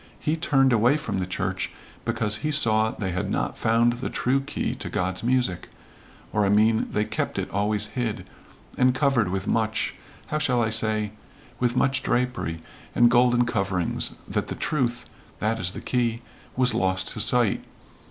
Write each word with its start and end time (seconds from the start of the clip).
He 0.19 0.35
turned 0.35 0.73
away 0.73 0.97
from 0.97 1.19
the 1.19 1.27
church, 1.27 1.69
because 2.05 2.37
he 2.37 2.49
saw 2.49 2.89
they 2.89 3.11
had 3.11 3.29
not 3.29 3.55
found 3.55 3.93
the 3.93 4.09
true 4.09 4.39
key 4.41 4.73
to 4.73 4.89
God's 4.89 5.21
music 5.21 5.69
or 6.33 6.43
I 6.43 6.49
mean 6.49 6.87
they 6.91 7.05
kept 7.05 7.37
it 7.37 7.51
always 7.51 7.85
hid, 7.93 8.27
and 8.79 8.95
covered 8.95 9.29
with 9.29 9.45
much 9.45 9.93
how 10.25 10.39
shall 10.39 10.63
I 10.63 10.71
say 10.71 11.11
with 11.59 11.75
much 11.75 12.01
drapery 12.01 12.57
and 12.95 13.11
golden 13.11 13.45
coverings, 13.45 14.13
that 14.27 14.47
the 14.47 14.55
truth 14.55 15.05
that 15.37 15.59
is 15.59 15.73
the 15.73 15.81
key 15.81 16.23
was 16.57 16.73
lost 16.73 17.09
to 17.09 17.19
sight. 17.19 17.63